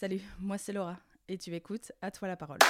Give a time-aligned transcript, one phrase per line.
[0.00, 0.96] Salut, moi c'est Laura
[1.26, 2.60] et tu écoutes À toi la parole.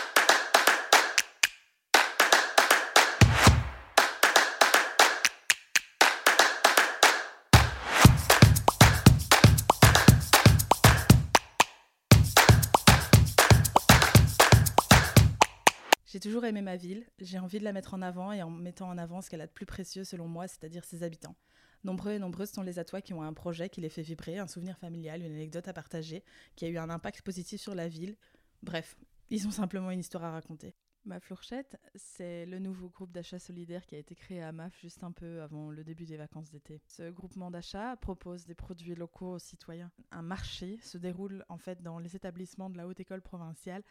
[16.07, 18.89] J'ai toujours aimé ma ville, j'ai envie de la mettre en avant et en mettant
[18.89, 21.37] en avant ce qu'elle a de plus précieux selon moi, c'est-à-dire ses habitants.
[21.85, 24.47] Nombreux et nombreuses sont les atois qui ont un projet qui les fait vibrer, un
[24.47, 26.25] souvenir familial, une anecdote à partager,
[26.57, 28.17] qui a eu un impact positif sur la ville.
[28.63, 28.97] Bref,
[29.31, 30.75] ils ont simplement une histoire à raconter.
[31.05, 35.02] Ma Fourchette, c'est le nouveau groupe d'achat solidaire qui a été créé à MAF juste
[35.05, 36.83] un peu avant le début des vacances d'été.
[36.86, 39.91] Ce groupement d'achat propose des produits locaux aux citoyens.
[40.10, 43.84] Un marché se déroule en fait dans les établissements de la haute école provinciale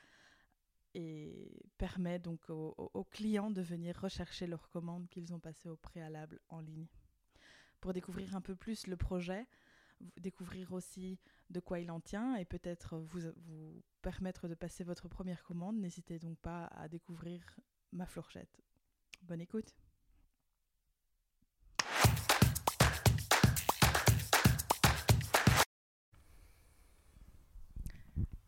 [0.93, 6.39] et permet donc aux, clients de venir rechercher leurs commandes qu'ils ont passées au préalable
[6.49, 6.87] en ligne.
[7.81, 9.47] Pour découvrir un peu plus le projet,
[10.17, 13.21] découvrir aussi de quoi il en tient et peut-être vous,
[14.01, 17.59] permettre de passer votre première commande, n'hésitez donc pas à découvrir
[17.91, 18.61] ma fourchette.
[19.23, 19.73] Bonne écoute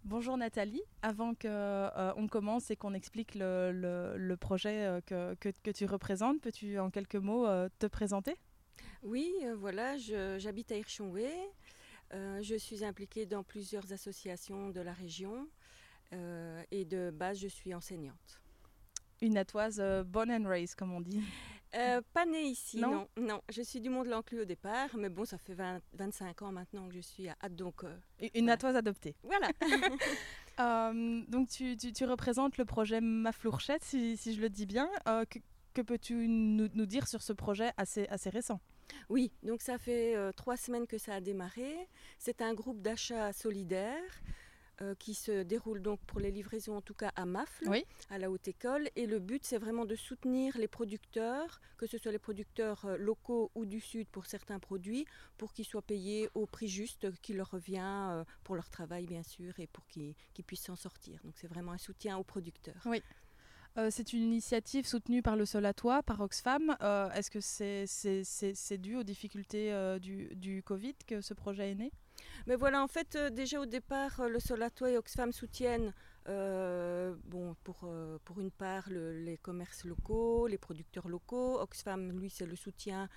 [0.10, 0.82] Bonjour Nathalie.
[1.04, 6.90] Avant qu'on euh, commence et qu'on explique le, projet euh, que, tu représentes, peux-tu en
[6.90, 8.36] quelques mots euh, te présenter?
[9.04, 11.34] Oui, euh, voilà, j'habite à Hirschonway.
[12.14, 15.48] Euh, je suis impliquée dans plusieurs associations de la région
[16.14, 18.42] euh, et de base, je suis enseignante.
[19.22, 21.22] Une atoise born and raised, comme on dit
[21.76, 22.92] euh, pas née ici, non?
[22.92, 23.08] non.
[23.28, 23.42] non.
[23.50, 26.88] Je suis du monde l'enclus au départ, mais bon, ça fait 20, 25 ans maintenant
[26.88, 27.84] que je suis à Hâte, donc...
[27.84, 28.54] Euh, Une voilà.
[28.54, 29.16] atoise adoptée.
[29.24, 29.50] Voilà.
[30.60, 34.66] euh, donc, tu, tu, tu, représentes le projet Ma Fourchette, si, si je le dis
[34.66, 34.90] bien.
[35.08, 35.38] Euh, que,
[35.76, 38.60] que peux-tu nous, nous, dire sur ce projet assez, assez récent?
[39.10, 41.76] Oui, donc ça fait euh, trois semaines que ça a démarré.
[42.18, 44.22] C'est un groupe d'achat solidaire
[44.82, 47.86] euh, qui se déroule donc pour les livraisons en tout cas à Mafle, oui.
[48.10, 48.90] à la haute école.
[48.96, 52.98] Et le but, c'est vraiment de soutenir les producteurs, que ce soit les producteurs euh,
[52.98, 55.06] locaux ou du Sud pour certains produits,
[55.38, 59.60] pour qu'ils soient payés au prix juste qui leur revient pour leur travail, bien sûr,
[59.60, 61.20] et pour qu'ils qu puissent s'en sortir.
[61.24, 62.82] Donc c'est vraiment un soutien aux producteurs.
[62.86, 63.02] Oui.
[63.78, 66.76] Euh, c'est une initiative soutenue par le Solatois, par Oxfam.
[66.82, 71.92] Euh, Est-ce que c'est dû aux difficultés euh, du, Covid que ce projet est né?
[72.48, 75.94] Mais voilà, en fait, déjà au départ, le Solatois et Oxfam soutiennent,
[76.26, 77.90] bon, pour,
[78.26, 81.60] pour une part, le, les commerces locaux, les producteurs locaux.
[81.60, 83.08] Oxfam, lui, c'est le soutien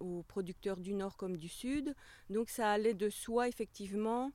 [0.00, 1.94] aux producteurs du Nord comme du Sud.
[2.30, 4.32] Donc ça allait de soi, effectivement,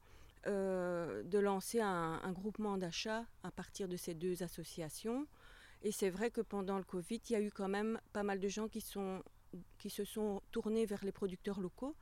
[0.47, 5.27] euh, de lancer un, un groupement d'achat à partir de ces deux associations.
[5.81, 8.39] Et c'est vrai que pendant le Covid, il y a eu quand même pas mal
[8.39, 9.23] de gens qui, sont,
[9.77, 11.95] qui se sont tournés vers les producteurs locaux.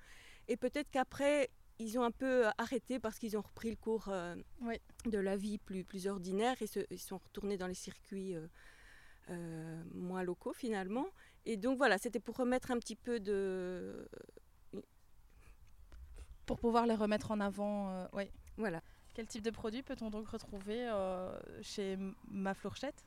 [0.47, 1.49] Et peut-être qu'après,
[1.79, 4.75] ils ont un peu arrêté parce qu'ils ont repris le cours euh, oui.
[5.05, 8.47] de la vie plus, plus ordinaire et se, ils sont retournés dans les circuits euh,
[9.29, 11.07] euh, moins locaux finalement.
[11.45, 14.07] Et donc voilà, c'était pour remettre un petit peu de
[16.45, 17.89] pour pouvoir les remettre en avant.
[17.89, 18.23] Euh, oui.
[18.57, 18.81] Voilà.
[19.13, 21.97] Quel type de produit peut-on donc retrouver euh, chez
[22.29, 23.05] Ma Fourchette?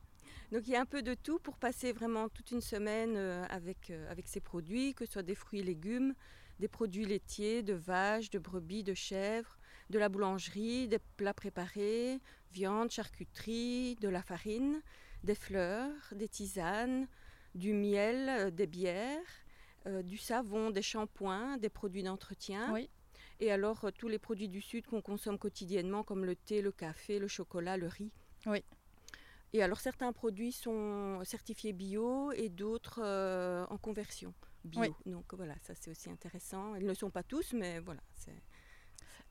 [0.52, 3.44] Donc il y a un peu de tout pour passer vraiment toute une semaine euh,
[3.50, 6.14] avec, avec ces produits, que ce soit des fruits et légumes,
[6.60, 9.58] des produits laitiers, de vaches, de brebis, de chèvres,
[9.91, 12.20] de la boulangerie, des plats préparés,
[12.52, 14.80] viande, charcuterie, de la farine,
[15.25, 17.08] des fleurs, des tisanes,
[17.54, 19.20] du miel, des bières,
[19.86, 22.72] euh, du savon, des shampoings, des produits d'entretien.
[22.72, 22.88] Oui.
[23.41, 26.72] Et alors euh, tous les produits du Sud qu'on consomme quotidiennement comme le thé, le
[26.72, 28.10] café, le chocolat, le riz.
[28.47, 28.64] Oui.
[29.52, 34.80] Et alors certains produits sont certifiés bio et d'autres euh, en conversion bio.
[34.82, 34.88] Oui.
[35.06, 36.75] Donc voilà, ça c'est aussi intéressant.
[36.75, 38.00] Ils ne le sont pas tous, mais voilà.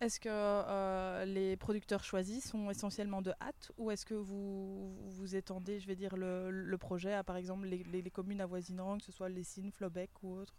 [0.06, 5.36] Est-ce que euh, les producteurs choisis sont essentiellement de hâte ou est-ce que vous, vous
[5.36, 9.00] étendez, je vais dire, le, le projet à par exemple les, les, les communes avoisinantes,
[9.00, 10.54] que ce soit Lessines, Flobec ou autres?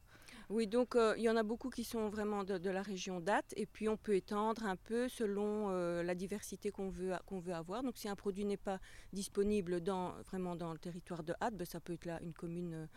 [0.49, 3.21] Oui, donc il euh, y en a beaucoup qui sont vraiment de, de, la région
[3.21, 7.39] date et puis on peut étendre un peu selon euh, la diversité qu'on veut, qu'on
[7.39, 7.85] veut avoir.
[7.85, 8.81] Donc si un produit n'est pas
[9.13, 12.89] disponible dans, vraiment dans le territoire de Hâte, ben, ça peut être là une commune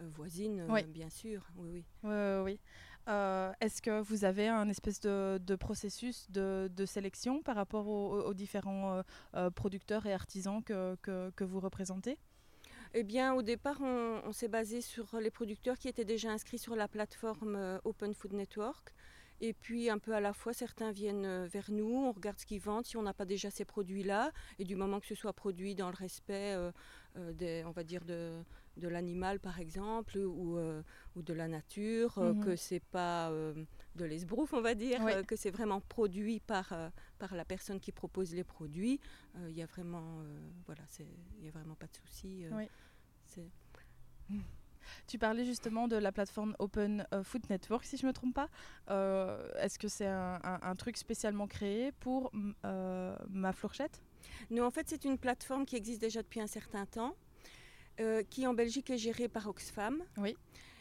[0.00, 0.84] voisine, oui.
[0.84, 1.46] bien sûr.
[1.56, 2.58] Oui, oui.
[3.08, 9.02] Euh, Est-ce que vous avez un espèce de, processus de, sélection par rapport aux, différents
[9.34, 12.18] euh, producteurs et artisans que, vous représentez?
[12.94, 16.74] Eh bien, au départ, on, s'est basé sur les producteurs qui étaient déjà inscrits sur
[16.74, 18.94] la plateforme euh, Open Food Network.
[19.40, 22.46] Et puis un peu à la fois, certains viennent euh, vers nous, on regarde ce
[22.46, 25.32] qu'ils vendent, si on n'a pas déjà ces produits-là, et du moment que ce soit
[25.32, 26.72] produit dans le respect, euh,
[27.16, 28.42] euh, des, on va dire, de,
[28.76, 30.58] de l'animal par exemple, ou,
[31.16, 32.44] ou de la nature, Mhm.
[32.44, 33.30] que c'est pas
[33.94, 35.24] de l'esbrouf, on va dire, Oui.
[35.26, 36.72] que c'est vraiment produit par,
[37.18, 39.00] par la personne qui propose les produits,
[39.48, 40.22] il y a vraiment,
[40.66, 42.44] voilà, il n'y a vraiment pas de souci.
[42.50, 42.68] Oui.
[45.06, 48.34] Tu parlais justement de la plateforme Open euh, Food Network, si je ne me trompe
[48.34, 48.48] pas.
[48.90, 52.30] Euh, Est-ce que c'est un, un- un truc spécialement créé pour
[52.64, 54.02] euh, ma fourchette?
[54.50, 57.14] Non, en fait, c'est une plateforme qui existe déjà depuis un certain temps,
[58.30, 60.02] qui en Belgique est gérée par Oxfam.
[60.18, 60.36] Oui.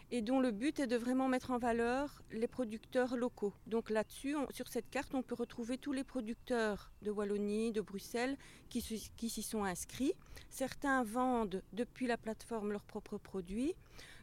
[0.10, 3.54] Et dont le but est de vraiment mettre en valeur les producteurs locaux.
[3.66, 8.38] Donc là-dessus, sur cette carte, on peut retrouver tous les producteurs de Wallonie, de Bruxelles,
[8.70, 8.82] qui
[9.18, 10.14] qui s'y sont inscrits.
[10.50, 13.74] Certains vendent depuis la plateforme leurs propres produits,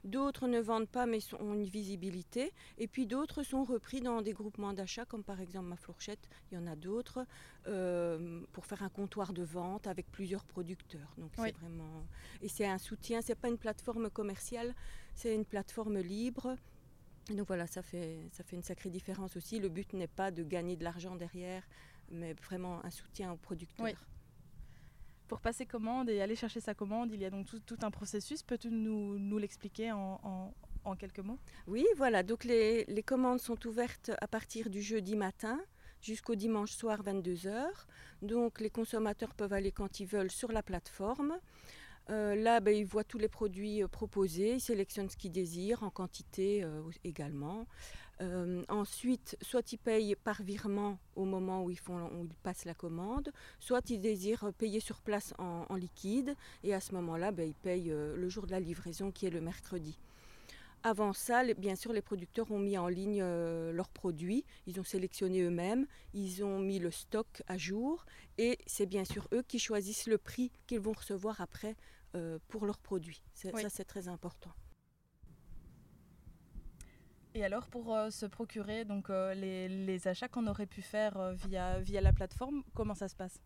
[0.05, 4.23] d'autres ne vendent pas mais sont- ont une visibilité, et puis d'autres sont repris dans
[4.23, 7.27] des groupements d'achat, comme par exemple ma fourchette, il y en a d'autres,
[7.67, 11.15] euh, pour faire un comptoir de vente avec plusieurs producteurs.
[11.19, 11.49] Donc Oui.
[11.49, 12.07] c'est vraiment
[12.43, 14.75] et c'est un soutien, c'est pas une plateforme commerciale,
[15.15, 16.57] c'est une plateforme libre.
[17.31, 19.59] Et donc voilà, ça fait ça fait une sacrée différence aussi.
[19.59, 21.63] Le but n'est pas de gagner de l'argent derrière,
[22.11, 23.87] mais vraiment un soutien aux producteurs.
[23.87, 23.95] Oui.
[25.29, 28.43] Pour passer commande et aller chercher sa commande, il y a donc tout, un processus.
[28.43, 31.39] Peux-tu nous, l'expliquer en quelques mots?
[31.67, 32.23] Oui, voilà.
[32.23, 35.61] Donc les, les commandes sont ouvertes à partir du jeudi matin
[36.05, 37.65] jusqu'au dimanche soir 22h.
[38.23, 41.39] Donc les consommateurs peuvent aller quand ils veulent sur la plateforme.
[42.11, 45.83] Euh, là, ben, ils voient tous les produits euh, proposés, ils sélectionnent ce qu'ils désirent
[45.83, 47.67] en quantité euh, également.
[48.21, 52.65] Euh, ensuite, soit ils payent par virement au moment où ils, font, où ils passent
[52.65, 57.33] la commande, soit ils désirent payer sur place en, en liquide et à ce moment-là,
[57.33, 59.99] ben, ils payent euh, le jour de la livraison qui est le mercredi.
[60.87, 64.85] Avant ça, bien sûr, les producteurs ont mis en ligne euh, leurs produits, ils ont
[64.85, 68.05] sélectionné eux-mêmes, ils ont mis le stock à jour
[68.37, 71.75] et c'est bien sûr eux qui choisissent le prix qu'ils vont recevoir après
[72.15, 73.23] euh, pour leurs produits.
[73.45, 73.63] Oui.
[73.63, 74.51] Ça, c'est très important.
[77.35, 81.17] Et alors, pour euh, se procurer donc, euh, les, les achats qu'on aurait pu faire
[81.17, 83.41] euh, via, via la plateforme, comment ça se passe?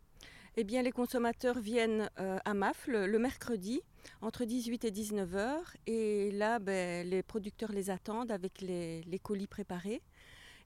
[0.57, 3.81] Eh bien, les consommateurs viennent à MAF le, le mercredi
[4.21, 9.19] entre 18 et 19 heures et là, ben, les producteurs les attendent avec les, les
[9.21, 10.03] colis préparés.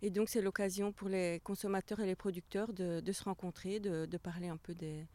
[0.01, 4.07] Et donc, c'est l'occasion pour les consommateurs et les producteurs de, de se rencontrer, de,
[4.07, 5.07] de parler un peu des,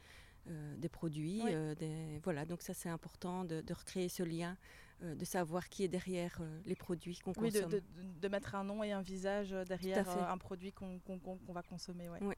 [0.77, 1.42] des produits.
[1.44, 1.75] Oui.
[1.75, 4.57] des- voilà, donc ça, c'est important de, de recréer ce lien,
[5.04, 7.70] euh, de savoir qui est derrière euh, les produits qu'on Oui, consomme.
[7.70, 7.84] de-
[8.22, 11.00] de mettre un nom et un visage euh, derrière euh, un produit qu'on
[11.50, 12.10] va consommer.
[12.10, 12.20] ouais.
[12.22, 12.36] Oui.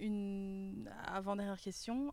[0.00, 2.12] Une avant-dernière question.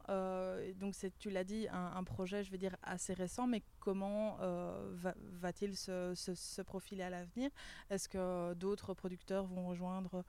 [0.80, 4.36] donc, c'est, tu l'as dit, un, un projet, je vais dire, assez récent, mais comment
[4.38, 7.50] va, va-t-il se, se- se profiler à l'avenir?
[7.90, 10.24] Est-ce que d'autres producteurs vont rejoindre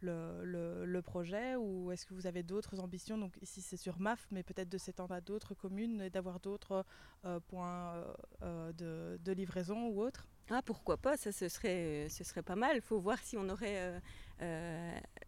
[0.00, 3.18] le, le- projet ou est-ce que vous avez d'autres ambitions?
[3.18, 6.84] Donc, ici, c'est sur MAF, mais peut-être de s'étendre à d'autres communes et d'avoir d'autres
[7.24, 12.08] euh, points euh, euh, de, de livraison ou autres Ah, pourquoi pas, ça ce serait,
[12.08, 12.76] ce serait pas mal.
[12.76, 14.00] Il faut voir si on aurait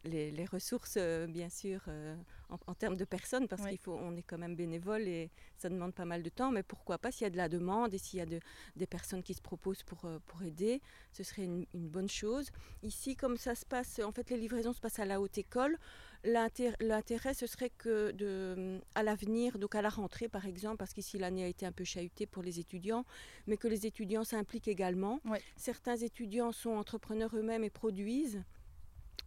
[0.09, 2.17] les, les ressources, euh, bien sûr, euh,
[2.49, 3.71] en, en termes de personnes, parce Oui.
[3.71, 6.51] qu'il faut, on est quand même bénévole et ça demande pas mal de temps.
[6.51, 8.41] Mais pourquoi pas, s'il y a de la demande et s'il y a de-
[8.77, 10.81] des personnes qui se proposent pour, euh, pour aider,
[11.13, 12.51] ce serait une, une bonne chose.
[12.83, 15.77] Ici, comme ça se passe, en fait, les livraisons se passent à la haute école.
[16.25, 20.93] L'intér- L'intérêt, ce serait que de, à l'avenir, donc à la rentrée par exemple, parce
[20.93, 23.05] qu'ici l'année a été un peu chahutée pour les étudiants,
[23.47, 25.21] mais que les étudiants s'impliquent également.
[25.57, 28.43] Certains étudiants sont entrepreneurs eux-mêmes et produisent.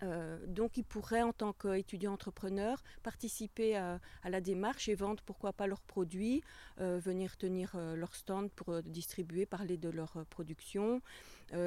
[0.03, 5.21] Euh, donc, ils pourraient, en tant qu'étudiants entrepreneurs, participer à, à la démarche et vendre,
[5.25, 6.41] pourquoi pas, leurs produits,
[6.79, 11.01] euh, venir tenir euh, leur stand pour distribuer, parler de leur production.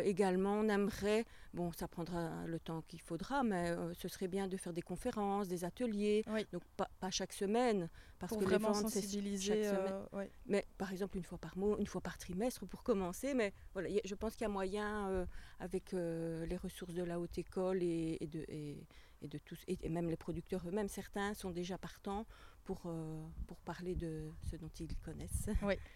[0.05, 4.57] Également, on aimerait, bon, ça prendra le temps qu'il faudra, mais ce serait bien de
[4.57, 6.25] faire des conférences, des ateliers.
[6.29, 6.47] Oui.
[6.53, 9.63] Donc, pas, pas chaque semaine, parce pour que les vraiment ventes, c'est sensibiliser.
[9.63, 10.01] chaque semaine.
[10.15, 10.31] ouais.
[10.47, 13.35] Mais par exemple, une fois par mois, une fois par trimestre pour commencer.
[13.35, 15.27] Mais voilà, a- je pense qu'il y a moyen,
[15.61, 18.87] avec les ressources de la haute école et, et de, et,
[19.23, 22.27] et de tous, et, même les producteurs eux-mêmes, certains sont déjà partants
[22.65, 25.49] pour, euh, pour parler de ce dont ils connaissent.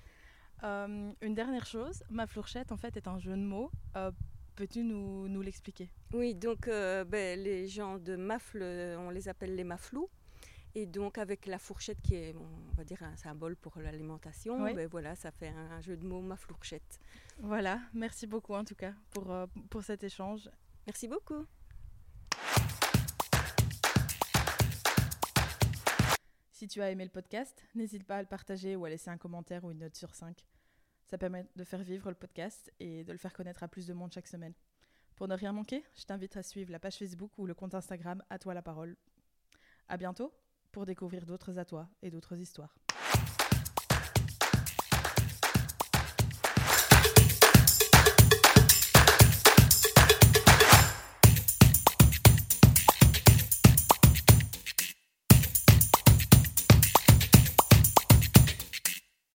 [0.65, 3.71] Euh, une dernière chose, ma fourchette en fait est un jeu de mots.
[3.97, 4.11] Euh,
[4.57, 5.89] Peux-tu nous, nous l'expliquer?
[6.13, 8.65] Oui, donc ben, les gens de Mafle,
[8.99, 10.11] on les appelle les Maflous.
[10.75, 14.75] Et donc avec la fourchette qui est, on va dire, un symbole pour l'alimentation, Oui.
[14.75, 16.99] ben, voilà, ça fait un, jeu de mots Maflourchette.
[17.39, 19.33] Voilà, merci beaucoup en tout cas pour,
[19.71, 20.51] pour cet échange.
[20.89, 21.47] Merci beaucoup.
[26.69, 29.17] Si tu as aimé le podcast, n'hésite pas à le partager ou à laisser un
[29.17, 30.45] commentaire ou une note sur 5.
[31.07, 33.95] Ça permet de faire vivre le podcast et de le faire connaître à plus de
[33.95, 34.53] monde chaque semaine.
[35.17, 38.23] Pour ne rien manquer, je t'invite à suivre la page Facebook ou le compte Instagram
[38.29, 38.99] À toi la parole.
[39.89, 40.31] À bientôt
[40.71, 42.77] pour découvrir d'autres à toi et d'autres histoires.